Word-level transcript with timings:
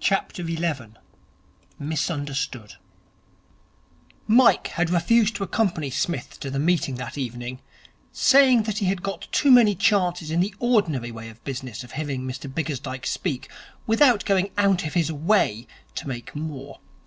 11. 0.00 0.96
Misunderstood 1.78 2.76
Mike 4.26 4.68
had 4.68 4.88
refused 4.88 5.36
to 5.36 5.42
accompany 5.42 5.90
Psmith 5.90 6.40
to 6.40 6.48
the 6.50 6.58
meeting 6.58 6.94
that 6.94 7.18
evening, 7.18 7.60
saying 8.12 8.62
that 8.62 8.78
he 8.78 8.94
got 8.94 9.28
too 9.30 9.50
many 9.50 9.74
chances 9.74 10.30
in 10.30 10.40
the 10.40 10.54
ordinary 10.58 11.10
way 11.10 11.28
of 11.28 11.44
business 11.44 11.84
of 11.84 11.92
hearing 11.92 12.22
Mr 12.22 12.50
Bickersdyke 12.50 13.04
speak, 13.04 13.50
without 13.86 14.24
going 14.24 14.50
out 14.56 14.86
of 14.86 14.94
his 14.94 15.12
way 15.12 15.66
to 15.96 16.08
make 16.08 16.34
more. 16.34 16.78